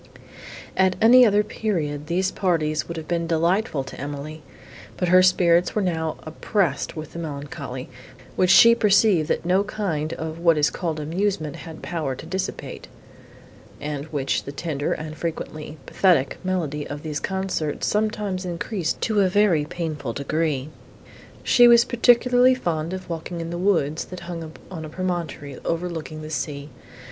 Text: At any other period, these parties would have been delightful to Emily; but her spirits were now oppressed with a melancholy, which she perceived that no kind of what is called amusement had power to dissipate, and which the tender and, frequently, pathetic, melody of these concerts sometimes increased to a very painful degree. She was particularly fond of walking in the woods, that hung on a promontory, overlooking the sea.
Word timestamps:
At 0.75 0.95
any 0.99 1.27
other 1.27 1.43
period, 1.43 2.07
these 2.07 2.31
parties 2.31 2.87
would 2.87 2.97
have 2.97 3.07
been 3.07 3.27
delightful 3.27 3.83
to 3.83 4.01
Emily; 4.01 4.41
but 4.97 5.09
her 5.09 5.21
spirits 5.21 5.75
were 5.75 5.81
now 5.83 6.17
oppressed 6.23 6.95
with 6.95 7.15
a 7.15 7.19
melancholy, 7.19 7.87
which 8.35 8.49
she 8.49 8.73
perceived 8.73 9.27
that 9.27 9.45
no 9.45 9.63
kind 9.63 10.13
of 10.13 10.39
what 10.39 10.57
is 10.57 10.71
called 10.71 10.99
amusement 10.99 11.57
had 11.57 11.83
power 11.83 12.15
to 12.15 12.25
dissipate, 12.25 12.87
and 13.79 14.05
which 14.05 14.43
the 14.45 14.51
tender 14.51 14.91
and, 14.91 15.17
frequently, 15.17 15.77
pathetic, 15.85 16.39
melody 16.43 16.87
of 16.87 17.03
these 17.03 17.19
concerts 17.19 17.85
sometimes 17.85 18.43
increased 18.43 18.99
to 19.01 19.21
a 19.21 19.29
very 19.29 19.65
painful 19.65 20.13
degree. 20.13 20.69
She 21.43 21.67
was 21.67 21.85
particularly 21.85 22.55
fond 22.55 22.91
of 22.91 23.07
walking 23.07 23.39
in 23.39 23.51
the 23.51 23.57
woods, 23.59 24.05
that 24.05 24.21
hung 24.21 24.51
on 24.71 24.83
a 24.83 24.89
promontory, 24.89 25.59
overlooking 25.63 26.23
the 26.23 26.31
sea. 26.31 26.71